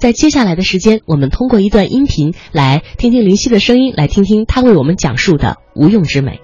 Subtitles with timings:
[0.00, 6.40] 在接下来的时间，我们通过一段音频来听听林夕的声音，来听听她为我们讲述的无用之美。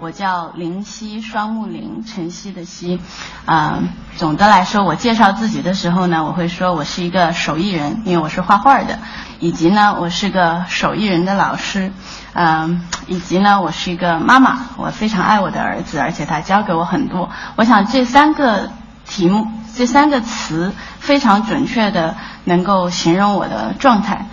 [0.00, 2.98] 我叫林夕，双木林，晨曦的曦。
[3.46, 3.84] 啊、
[4.16, 8.98] 总的来说，我介绍自己的时候呢，我会说我是一个手艺人，因为我是画画的，
[9.38, 11.92] 以及呢，我是个手艺人的老师，
[12.32, 17.30] 嗯、以及呢，我是一个妈妈，我非常爱我的儿子，而且他教给我很多。
[17.54, 18.68] 我想这三个
[19.12, 24.24] 题目，这三个词非常准确的能够形容我的状态。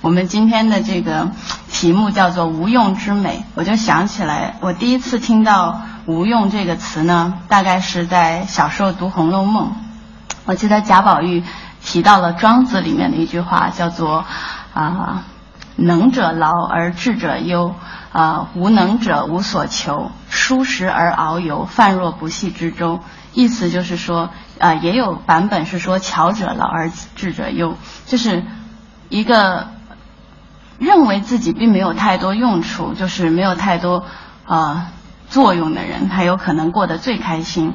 [0.00, 1.30] 我们今天的这个
[1.70, 9.66] 题目叫做“无用之美”，我就想起来，我第一次听到“无用”这个词呢，大概是在小时候读《红楼梦》，
[10.46, 11.44] 我记得贾宝玉
[11.84, 14.24] 提到了庄子里面的一句话，叫做
[14.74, 15.22] “啊、
[15.76, 17.72] 能者劳而智者忧，
[18.12, 23.00] 啊、无能者无所求，疏食而遨游，泛若不系之舟”。
[23.34, 27.76] 意思就是说，啊、也有版本是说“巧者劳而智者忧”，
[28.06, 28.42] 就是
[29.08, 29.68] 一个
[30.78, 34.04] 认为自己并没有太多用处，就是没有太多
[34.46, 34.88] 呃
[35.28, 37.74] 作用的人，他有可能过得最开心。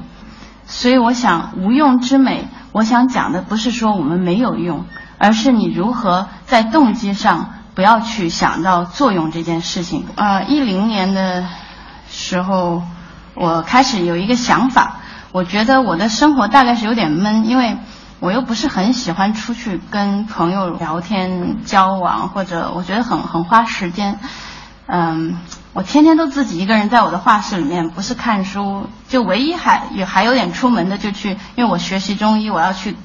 [0.65, 4.85] 所以我想，无用之美，我想讲的不是说我们没有用，
[5.17, 10.05] 而是你如何在动机上不要去想到作用这件事情。
[10.15, 11.45] 呃，一零年的
[12.09, 12.83] 时候，
[13.33, 14.97] 我开始有一个想法，
[15.31, 17.77] 我觉得我的生活大概是有点闷，因为。
[18.19, 24.17] 我又不是很喜欢出去跟朋友聊天交往，或者我觉得很很花时间。
[24.85, 25.37] 嗯，
[25.73, 32.95] 我天天都自己一个人在我的画室里面，不是看书，就唯一还有还有点出门的就去，因为我学习中医，我要去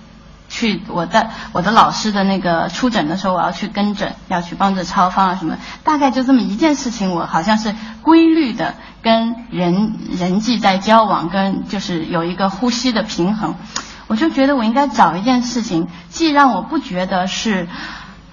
[0.48, 13.54] 去我的我的老师的那个出诊的时候，我要去跟诊，要去帮着抄方啊什么，大概就这么一件事情，我好像是规律的跟人人际在交往，跟就是有一个呼吸的平衡。
[14.06, 17.68] 我就觉得我应该找一件事情，既让我不觉得是，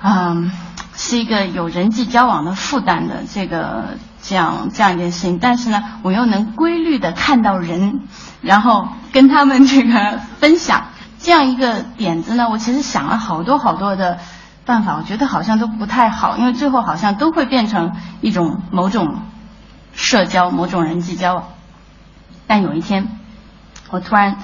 [0.01, 0.49] 嗯，
[0.95, 8.07] 是一个有人际交往的负担的这个这样这样一件事情，但是呢，我又能规律的看到人，
[8.41, 10.85] 然后跟他们这个分享
[11.25, 14.19] 这样一个点子呢，我其实想了好多好多的
[14.63, 19.21] 办法，我觉得好像都不太好，因为最后好像都会变成一种某种
[19.93, 21.45] 社交、某种人际交往。
[22.45, 23.07] 但有一天，
[23.89, 24.37] 我突然。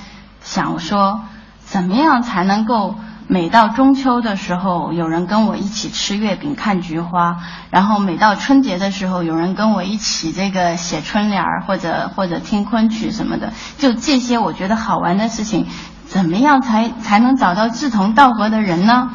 [0.44, 1.22] 想我说，
[1.60, 2.96] 怎么样才能够
[3.28, 7.36] 每到中秋的时候，有人跟我一起吃月饼、看菊花；
[7.70, 13.54] 然后每到春节的时候，有人跟我一起这个写春联儿，或者或者听昆曲什么的。
[13.78, 15.68] 就这些我觉得好玩的事情，
[16.12, 19.12] 怎么样才才能找到志同道合的人呢？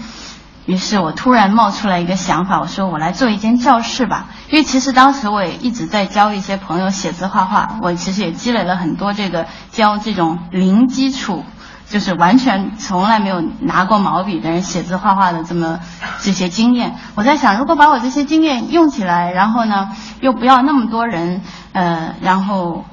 [0.64, 4.28] 于是我突然冒出来一个想法，我说我来做一间教室吧。
[4.48, 11.44] 因为其实当时我也一直在教一些朋友写字画画，我其实也积累了很多这个教这种零基础，
[11.86, 15.80] 就是完全从来没有拿过毛笔的人写字画画的这么
[16.22, 16.94] 这些经验。
[17.14, 19.90] 我在想，如果把我这些经验用起来，然后呢，
[20.22, 21.42] 又不要那么多人，
[21.74, 22.86] 呃，然后。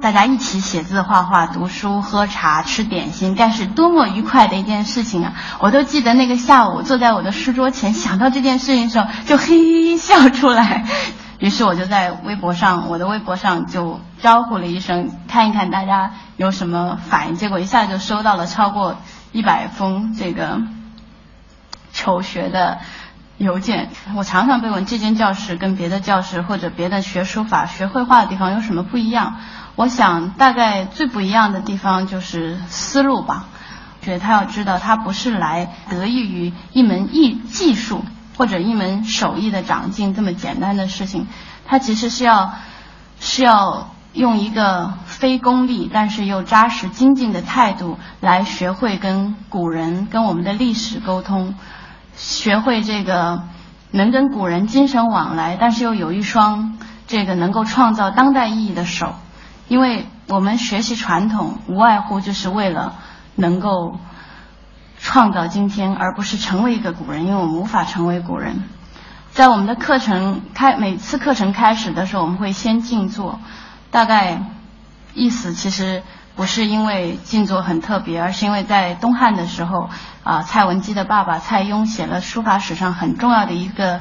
[0.00, 5.34] 大家一起写字、画画、读书、喝茶、吃点心，该是多么愉快的一件事情啊！
[5.58, 10.86] 我都记得那个下午，坐在我的书桌前，想到这件事情的时候，就嘿嘿笑出来。
[11.38, 17.34] 于是我就在微博上，我的微博上就招呼了一声，看一看大家有什么反应。
[17.34, 18.96] 结果一下就收到了超过
[19.32, 20.62] 一百封这个
[21.92, 22.78] 求学的
[23.36, 23.90] 邮件。
[24.16, 29.36] 我常常被问这间教室跟别的教室或者别的学书法、学绘画的地方有什么不一样？
[29.80, 33.46] 我想，大概最不一样的地方就是思路吧。
[34.02, 38.04] 觉得他要知道，他不是来得益于一门艺技术
[38.36, 41.26] 或者一门手艺的长进这么简单的事情，
[41.66, 42.52] 他其实是要
[43.20, 51.54] 是要用一个非功利但是又扎实精进的态度来学会跟古人、跟我们的历史沟通，
[52.16, 53.44] 学会这个
[53.92, 56.76] 能跟古人精神往来，但是又有一双
[57.06, 59.14] 这个能够创造当代意义的手。
[59.70, 62.96] 因为我们学习传统，无外乎就是为了
[63.36, 64.00] 能够
[64.98, 67.24] 创造今天，而不是成为一个古人。
[67.24, 68.64] 因为我们无法成为古人。
[69.30, 73.38] 在我们的课程开每次课程开始的时候，我们会先静坐，
[73.92, 74.42] 大概
[75.14, 76.02] 意思其实
[76.34, 79.88] 不是因为静坐很特别，而是因为在东汉的时候，
[80.24, 84.00] 啊，蔡文姬的爸爸蔡邕写了书法史上很重要的一个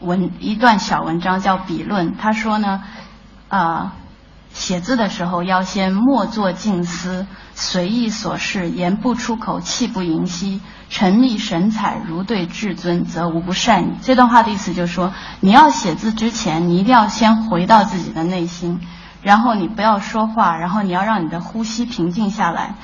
[0.00, 2.14] 文一段小文章，叫《笔论》。
[2.18, 2.82] 他说呢，
[3.48, 3.92] 啊。
[4.56, 13.92] 写字的时候要先默坐静思，随意所事，言不出口，气不盈息，沉溺神采，如对至尊，则无不善矣。
[14.00, 18.80] 这段话的意思就是说，你要写字之前，你一定要先回到自己的内心，
[19.20, 22.76] 然后你不要说话，然后你要让你的呼吸平静下来。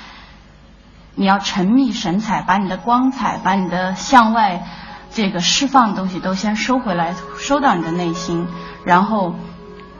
[1.14, 4.62] 你要沉溺神采，把你的光彩，把你的向外
[5.10, 8.46] 这个释放的东西都先收回来，收到你的内心，
[8.84, 9.34] 然后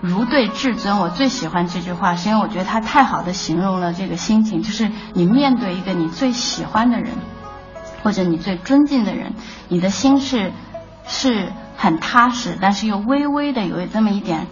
[0.02, 0.98] 如对至尊。
[0.98, 7.12] 我最喜欢这句话，是因为我觉得它太好的形容了这个心情，就是你面对一个你最喜欢的人，
[8.02, 9.32] 或者你最尊敬的人，
[9.68, 10.52] 你的心是
[11.06, 14.48] 是很踏实，但是又微微的有这么一点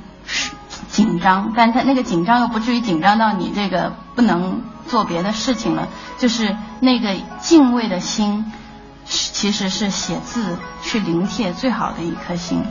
[0.88, 4.62] 紧张，但他那个紧张又不至于紧张到你这个不能。
[4.87, 5.87] 做别的事情了，
[6.19, 8.50] 就是那个敬畏的心，
[9.05, 12.64] 其实是写字去临帖最好的一颗心。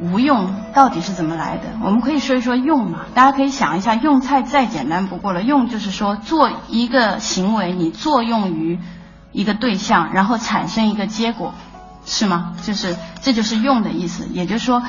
[0.00, 1.64] 无用到底是怎么来的？
[1.82, 3.00] 我们可以说一说用嘛。
[3.14, 5.42] 大家可以想一下，用菜再简单不过了。
[5.42, 8.78] 用就是说做一个行为，你作用于
[9.32, 11.54] 一个对象，然后产生一个结果，
[12.04, 12.54] 是吗？
[12.62, 14.26] 就是这就是用的意思。
[14.32, 14.82] 也就是说，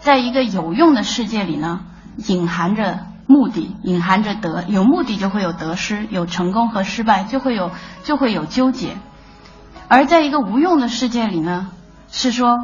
[0.00, 1.80] 在一个有用的世界里呢，
[2.16, 3.06] 隐含着。
[3.28, 7.70] 目的隐含着得，有目的就会有得失，有成功和失败，就会有
[8.02, 8.98] 就会有纠结。
[9.88, 11.68] 而在一个无用的世界里呢，
[12.10, 12.58] 是说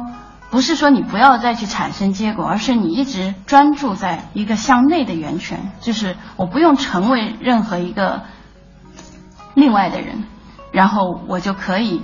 [0.49, 8.23] 不是说你不要再去产生结果，而是你一直专注在一个向内的源泉，就是我不用成为任何一个
[9.53, 10.23] 另外的人，
[10.71, 12.01] 然后我就可以。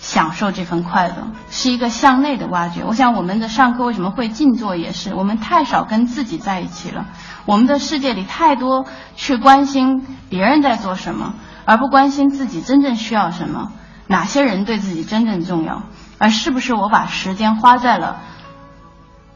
[0.00, 2.84] 享受这份快乐是一个向内的挖掘。
[2.84, 7.06] 我想我们的上课为什么会静坐，也是我们太少跟自己在一起了。
[7.46, 8.86] 我们的世界里太多
[9.16, 11.34] 去关心别人在做什么，
[11.64, 13.72] 而不关心自己真正需要什么，
[14.06, 15.82] 哪些人对自己真正重要，
[16.18, 18.20] 而是不是我把时间花在了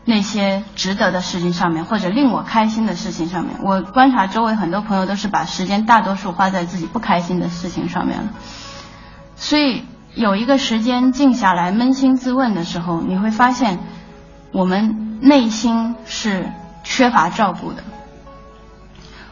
[0.05, 3.57] 那些值得的事情上面，或者令我开心的事情上面。
[3.63, 8.29] 我观察周围很多朋友都是把时间大多数花在自己不开心的事情上面了，
[9.37, 9.85] 所以。
[10.15, 13.79] 有一个时间静下来扪心自问的时候，你会发现，
[14.53, 16.53] 我们内心是
[16.85, 17.83] 缺乏照顾的。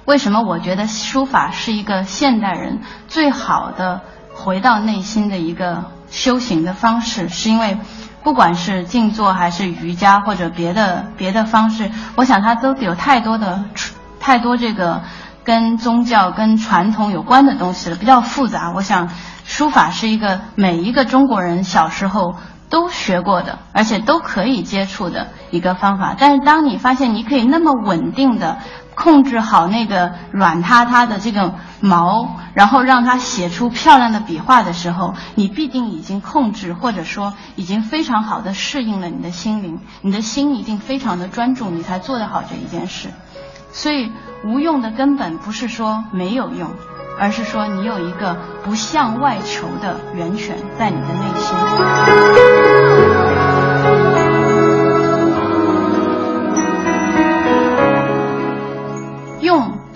[0.06, 4.00] 为什么我觉得书法是一个现代人最好的
[4.32, 7.28] 回到内心的一个修行的方式？
[7.28, 7.78] 是因为，
[8.22, 13.64] 不管是静坐还是瑜伽或者别的别的方式，我想它都有太多的
[14.18, 15.02] 太多这个
[15.44, 18.72] 跟宗教跟传统有关的东西了，比较复杂。
[18.74, 19.08] 我想。
[19.42, 22.36] 书法是一个每一个中国人小时候
[22.70, 26.16] 都学过的，而且都可以接触的一个方法。
[26.18, 28.58] 但是，当你发现你可以那么稳定的
[28.94, 39.80] 控制好那个软塌塌的这个毛，然后让它写出漂亮的笔画的时候，你必定已经控制，或者说已经非常好的适应了你的心灵。
[40.00, 43.08] 你的心一定非常的专注，你才做得好这一件事。
[43.72, 44.12] 所以，
[44.44, 46.70] 无用的根本不是说没有用。
[47.18, 48.34] 而是说，你有一个
[48.64, 52.39] 不向外求的源泉在你的内心。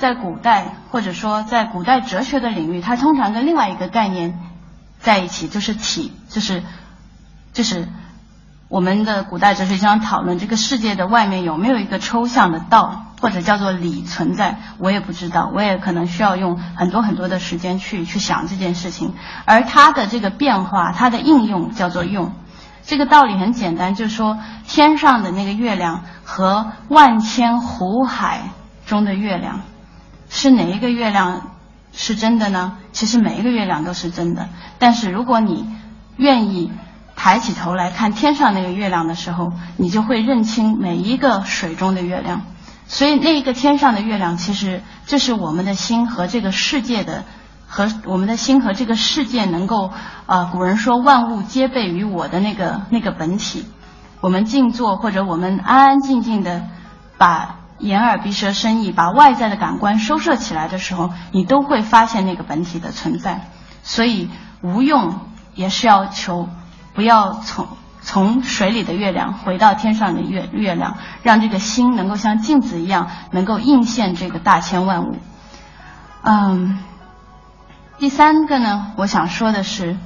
[0.04, 4.38] 在古代，或者说在古代哲学的领域，它通常跟另外一个概念
[4.98, 6.62] 在一起，就是体，就是
[7.54, 7.88] 就是
[8.68, 13.00] 我们的古代哲学经常讨论这个世界的外面有没有一个抽象的道。
[13.22, 19.14] 或者叫做理存在，我也不知道，我也可能需要用很多很多的时间去去想这件事情。
[19.46, 22.32] 而它的这个变化，它的应用叫做用。
[22.84, 24.36] 这个道理很简单，就是说
[24.68, 28.50] 天上的那个月亮和万千湖海
[28.84, 29.62] 中的月亮，
[30.34, 31.52] 是哪一个月亮
[31.92, 32.76] 是真的呢？
[32.90, 34.48] 其实每一个月亮都是真的。
[34.80, 35.64] 但是如果你
[36.16, 36.72] 愿意
[37.14, 42.42] 抬起头来看天上那个月亮的时候，你就会认清每一个水中的月亮。
[42.88, 47.24] 所以，那一个天上的月亮，其实就是我们的心和这个世界的，
[47.68, 49.92] 和我们的心和这个世界能够，
[50.26, 53.64] 呃，古人说万物皆备于我的那个那个本体。
[54.20, 56.66] 我们静坐或者我们安安静静的，
[57.18, 63.48] 把眼耳鼻舌身意，把外在的感官收摄起来的时候，你都会发现那个本体的存在。
[63.82, 64.30] 所以，
[64.62, 65.20] 无用
[65.54, 66.48] 也是要求，
[66.94, 67.66] 不要从。
[68.06, 75.16] 从水里的月亮回到天上的月月亮，让这个心能够像镜子一样，能够映现这个大千万物。
[76.20, 76.80] 嗯，
[77.96, 79.96] 第三个呢，我想说的是，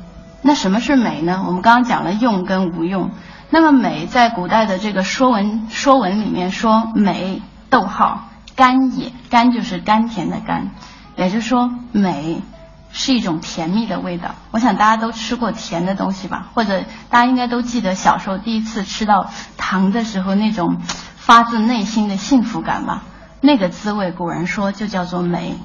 [0.42, 1.42] 那什么是美呢？
[1.44, 3.10] 我们刚刚讲了用跟无用。
[3.50, 10.70] 那么美在古代的这个说文说文里面说美，逗号甘也，甘就是甘甜的甘，
[11.16, 12.42] 也就是说美。
[12.90, 20.80] 是一种甜蜜的味道，我想大家都吃过甜的东西吧，或者大家应该都记得小时候第一次吃到糖的时候那种
[21.16, 23.02] 发自内心的幸福感吧。
[23.42, 25.58] 那个滋味，古人说就叫做美。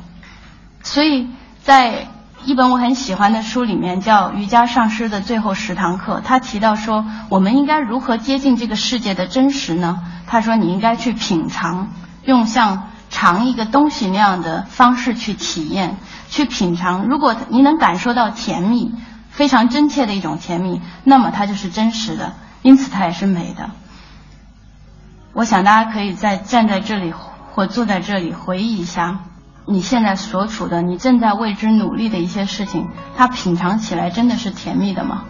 [0.84, 1.30] 所以
[1.64, 2.10] 在
[2.46, 10.02] 一本我很喜欢的书里面，叫《瑜伽上师的最后十堂课》，他提到说，我们应该如何接近这个世界的真实呢？
[10.28, 11.90] 他说，你应该去品尝，
[12.24, 12.90] 用像。
[13.10, 15.98] 尝一个东西那样的方式去体验、
[16.30, 17.06] 去品尝。
[17.06, 18.92] 如果你能感受到甜蜜，
[19.30, 22.34] 非常真切的一种甜蜜，那么它就是真实的，
[22.64, 23.70] 因此它也是美的。
[25.34, 27.14] 我想大家可以在站在这里
[27.52, 29.20] 或坐在这里回忆一下，
[29.66, 35.24] 你现在所处的、你正在为之努力的一些事情，它品尝起来真的是甜蜜的吗？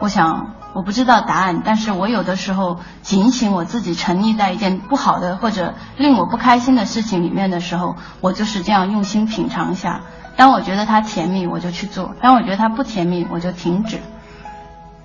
[0.00, 10.02] 我想我不知道答案，但是我有的时候警醒我自己沉溺在一件不好的或者令我不开心的事情里面的时候，我就是这样用心品尝一下。
[10.36, 14.00] 当我觉得它甜蜜，我就去做；当我觉得它不甜蜜，我就停止。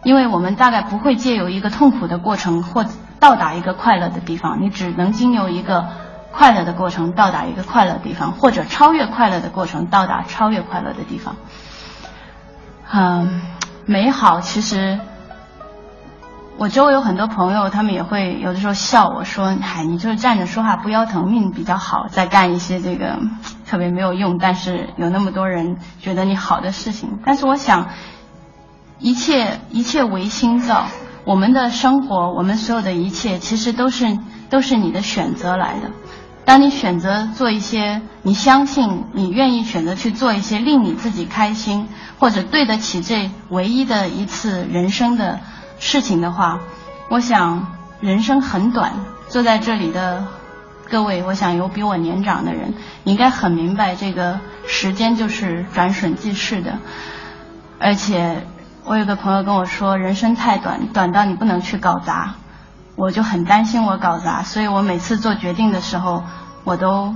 [0.03, 2.85] 因为我们大概不会借由一个痛苦的过程或
[3.19, 5.87] 到达一个快乐的地方，你只能经由一个
[6.31, 11.35] 快乐的过程到达一个快乐的地方，或者超越快乐的过程到达超越快乐的地方。
[12.91, 13.41] 嗯，
[13.85, 14.99] 美好其实，
[16.57, 23.19] 我周围有很多朋友，他们也会有的时候笑我说：“嗨，你就是站着说话不腰疼，命比较好，在干一些这个
[23.67, 27.87] 特别没有用，但是有那么多人觉得你好的事情。”但是我想。
[29.01, 30.83] 一切一切唯心造，
[31.23, 34.17] 我们的生活，我们所有的一切，其实都是
[34.49, 35.91] 都是你的选择来的。
[36.45, 41.87] 当你选择做一些你相信、你愿意选择去做一些令你自己开心，
[42.17, 45.39] 或者对得起这唯一的一次人生的
[45.79, 46.59] 事情的话，
[47.09, 47.67] 我想
[47.99, 48.93] 人生很短。
[49.27, 50.25] 坐在这里的
[50.89, 56.79] 各位，我想有比我年长的人，应该很明白这个时间就是转瞬即逝的，
[57.79, 58.47] 而且。
[58.85, 62.37] 我有个朋友跟我说，人生太短，短到你不能去搞砸。
[62.99, 66.21] 我就很担心我搞砸，所以我每次做决定的时候，
[66.65, 67.15] 我都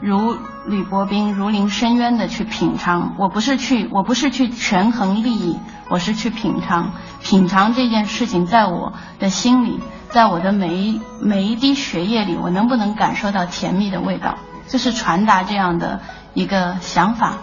[0.00, 0.36] 如
[0.66, 3.14] 履薄冰、如临深渊的去品尝。
[3.16, 6.92] 我不是去，我不是去权衡利益，我是去品尝。
[7.22, 14.34] 品尝这件事情，在我的心里，在我的每一每一滴血液里，我能不能感受到甜蜜的味道？
[14.68, 16.00] 就是传达这样的
[16.34, 17.38] 一个想法，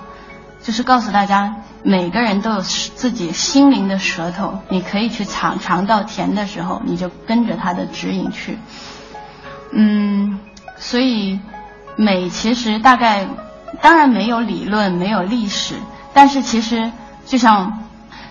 [0.61, 1.55] 就是告诉大家。
[1.87, 8.57] 每个人都有自己心灵的舌头，你可以去尝尝到甜的时候，你就跟着它的指引去。
[9.71, 10.39] 嗯，
[10.79, 11.39] 所以
[11.95, 13.27] 美其实大概
[13.83, 15.75] 当然没有理论，没有历史，
[16.11, 16.91] 但是其实
[17.27, 17.84] 就像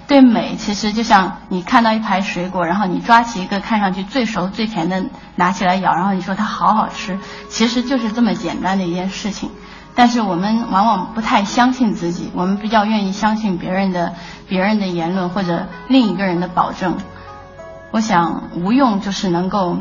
[0.06, 5.02] 对美，其实就像你看到一排水果，然后你抓起一个看上去最熟最甜的
[5.36, 7.18] 拿起来咬，然后你说它好好吃，
[7.48, 9.50] 其实就是这么简单的一件事情。
[9.96, 14.12] 但是我们往往不太相信自己，我们比较愿意相信别人的
[14.48, 16.98] 别人的言论或者另一个人的保证。
[17.92, 19.78] 我想无用就是能够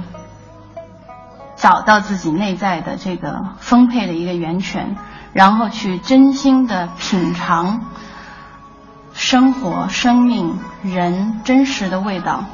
[1.56, 4.96] 找到自己内在的这个丰沛的一个源泉，
[5.34, 7.88] 然后去真心的品尝
[9.14, 12.46] 生活、生命、人真实的味道，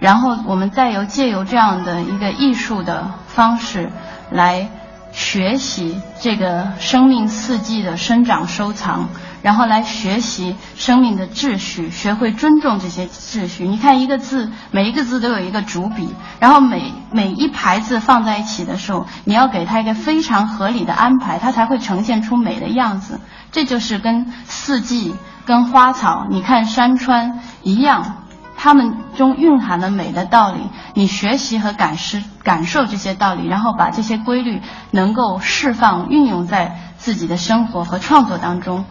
[0.00, 3.90] 然后我们再由借由这样的一个艺术的方式
[4.30, 4.68] 来。
[5.12, 9.08] 学习这个生命四季的生长收藏，
[9.40, 13.66] 然后来学习生命的秩序，学会尊重这些秩序。
[13.66, 23.18] 你看一个字，每一个字都有一个主笔，然后每每一排字放在一起的时候，你要给它一个非常合理的安排，它才会呈现出美的样子。
[23.50, 25.14] 这就是跟四季、
[25.46, 28.16] 跟花草、你看山川一样。
[28.58, 30.60] 它们中蕴含了美的道理，
[30.94, 38.86] 你学习和感受感受这些道理，然后把这些规律能够释放运用在自己的生活和创作当中。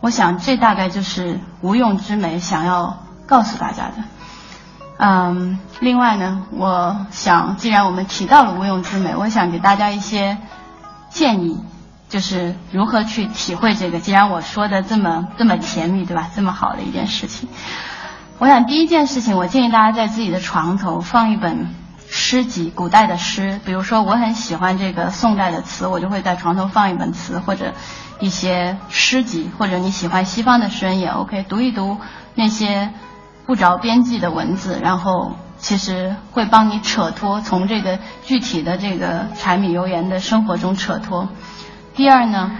[0.00, 3.94] 我想这大概就是无用之美想要告诉大家的。
[4.96, 10.38] 嗯，另外呢，我想既然我们提到了无用之美，我想给大家一些
[11.10, 11.62] 建议，
[12.12, 13.98] 就是如何去体会这个。
[13.98, 16.28] 既然我说的这么这么甜蜜，对吧？
[16.36, 17.48] 这么好的一件事情。
[18.38, 21.74] 我想第一件事情，我建议大家在自己的床头放一本
[22.10, 23.58] 诗集，古代的诗。
[23.64, 27.72] 比如说，我很喜欢这个宋代的词，我就会在床头放一本词，或者
[28.20, 31.96] 一些诗集，或者你喜欢西方的诗人也 OK，读一读
[32.34, 32.90] 那些
[33.46, 41.30] 不着边际的文字，然后其实会帮你扯脱从这个具体的这个柴米油盐的生活中扯脱。
[41.94, 42.50] 第二呢？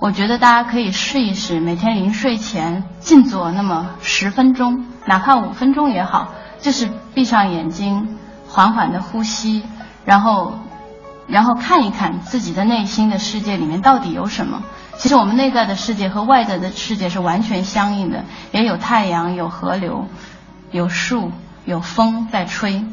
[0.00, 8.16] 我觉得大家可以试一试，每天临睡前静坐那么十分钟，哪怕五分钟也好，就是闭上眼睛，
[8.48, 9.62] 缓缓的呼吸，
[10.04, 10.54] 然后，
[11.26, 14.62] 然后看一看自己的内心的世界里面到底有什么。
[14.96, 20.08] 其实我们内在的世界和外在的世界是完全相应的，也有太阳，有河流，
[20.70, 21.30] 有树，
[21.64, 22.84] 有风在吹。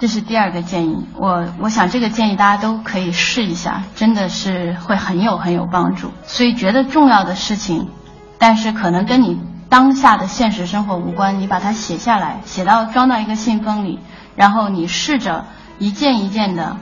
[0.00, 6.10] 这是第二个建议，我我想这个建议大家都可以试一下，真的是会很有很有帮助。
[6.24, 7.90] 所以觉得重要的事情，
[8.38, 9.38] 但是可能跟你
[9.68, 13.98] 当下的现实生活无关，你把它写下来，写到装到一个信封里，
[14.36, 15.44] 然后你试着
[15.78, 16.78] 一件一件的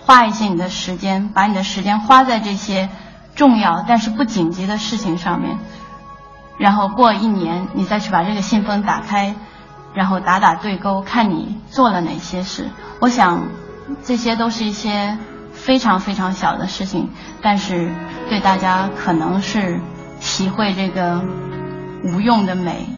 [0.00, 2.88] 花一些你的时间，把你的时间花在这些
[3.34, 5.58] 重要但是不紧急的事情上面，
[6.56, 9.34] 然后过一年你再去把这个信封打开，
[9.94, 12.68] 然后打打对勾，看你做了哪些事。
[13.00, 13.48] 我想
[14.04, 15.18] 这些都是一些
[15.52, 17.90] 非常非常小的事情，但是
[18.28, 19.80] 对大家可能是
[20.20, 21.22] 体会这个
[22.04, 22.86] 无用的美。